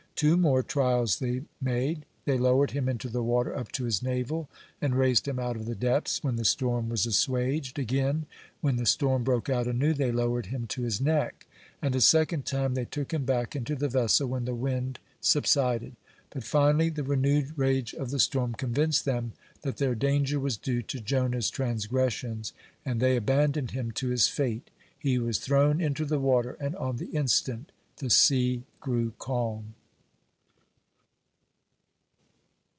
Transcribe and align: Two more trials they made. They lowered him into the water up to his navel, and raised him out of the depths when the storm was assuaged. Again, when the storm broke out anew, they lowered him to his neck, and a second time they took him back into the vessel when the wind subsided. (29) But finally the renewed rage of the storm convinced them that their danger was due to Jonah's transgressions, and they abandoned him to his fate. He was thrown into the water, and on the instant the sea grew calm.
Two 0.13 0.37
more 0.37 0.61
trials 0.61 1.17
they 1.17 1.41
made. 1.59 2.05
They 2.25 2.37
lowered 2.37 2.69
him 2.71 2.87
into 2.87 3.09
the 3.09 3.23
water 3.23 3.57
up 3.57 3.71
to 3.71 3.85
his 3.85 4.03
navel, 4.03 4.49
and 4.79 4.95
raised 4.95 5.27
him 5.27 5.39
out 5.39 5.55
of 5.55 5.65
the 5.65 5.73
depths 5.73 6.23
when 6.23 6.35
the 6.35 6.45
storm 6.45 6.89
was 6.89 7.07
assuaged. 7.07 7.79
Again, 7.79 8.27
when 8.59 8.75
the 8.75 8.85
storm 8.85 9.23
broke 9.23 9.49
out 9.49 9.65
anew, 9.65 9.95
they 9.95 10.11
lowered 10.11 10.45
him 10.47 10.67
to 10.67 10.83
his 10.83 11.01
neck, 11.01 11.47
and 11.81 11.95
a 11.95 12.01
second 12.01 12.45
time 12.45 12.75
they 12.75 12.85
took 12.85 13.11
him 13.11 13.25
back 13.25 13.55
into 13.55 13.73
the 13.73 13.87
vessel 13.89 14.27
when 14.27 14.45
the 14.45 14.53
wind 14.53 14.99
subsided. 15.21 15.95
(29) 16.29 16.29
But 16.29 16.43
finally 16.43 16.89
the 16.89 17.03
renewed 17.03 17.53
rage 17.57 17.95
of 17.95 18.11
the 18.11 18.19
storm 18.19 18.53
convinced 18.53 19.05
them 19.05 19.33
that 19.63 19.77
their 19.77 19.95
danger 19.95 20.39
was 20.39 20.55
due 20.55 20.83
to 20.83 20.99
Jonah's 20.99 21.49
transgressions, 21.49 22.53
and 22.85 22.99
they 22.99 23.15
abandoned 23.17 23.71
him 23.71 23.91
to 23.93 24.09
his 24.09 24.27
fate. 24.27 24.69
He 24.99 25.17
was 25.17 25.39
thrown 25.39 25.81
into 25.81 26.05
the 26.05 26.19
water, 26.19 26.57
and 26.59 26.75
on 26.75 26.97
the 26.97 27.07
instant 27.09 27.71
the 27.97 28.11
sea 28.11 28.61
grew 28.81 29.13
calm. 29.17 29.73